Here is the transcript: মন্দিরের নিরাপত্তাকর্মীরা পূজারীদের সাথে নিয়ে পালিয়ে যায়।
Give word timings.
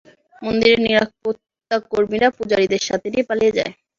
মন্দিরের 0.41 0.79
নিরাপত্তাকর্মীরা 0.81 2.27
পূজারীদের 2.37 2.81
সাথে 2.87 3.07
নিয়ে 3.09 3.27
পালিয়ে 3.29 3.55
যায়। 3.57 3.71